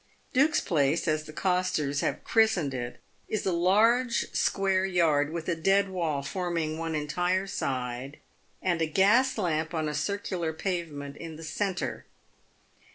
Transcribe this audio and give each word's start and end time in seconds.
Duke's 0.33 0.61
place, 0.61 1.07
as 1.07 1.25
the 1.25 1.31
costers 1.31 2.01
have 2.01 2.23
christened 2.23 2.73
it, 2.73 2.99
is 3.29 3.45
a 3.45 3.51
large 3.53 4.33
square 4.33 4.83
yard, 4.83 5.31
with 5.31 5.47
a 5.47 5.53
dead 5.55 5.89
wall 5.89 6.23
forming 6.23 6.79
one 6.79 6.95
entire 6.95 7.45
side, 7.45 8.17
and 8.63 8.81
a 8.81 8.87
gas 8.87 9.37
lamp 9.37 9.75
on 9.75 9.87
a 9.87 9.93
circular 9.93 10.53
pavement 10.53 11.17
in 11.17 11.35
the 11.35 11.43
centre. 11.43 12.05